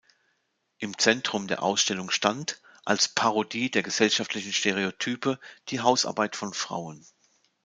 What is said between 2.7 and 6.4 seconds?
als Parodie der gesellschaftlichen Stereotype, die Hausarbeit